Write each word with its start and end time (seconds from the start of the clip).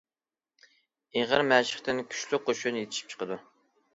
ئېغىر 1.19 1.43
مەشىقتىن 1.51 2.01
كۈچلۈك 2.13 2.47
قوشۇن 2.47 2.83
يېتىشىپ 2.83 3.13
چىقىدۇ. 3.15 3.41